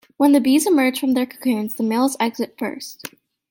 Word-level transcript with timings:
When 0.17 0.31
the 0.31 0.41
bees 0.41 0.65
emerge 0.65 0.99
from 0.99 1.11
their 1.13 1.27
cocoons, 1.27 1.75
the 1.75 1.83
males 1.83 2.17
exit 2.19 2.55
first. 2.57 3.07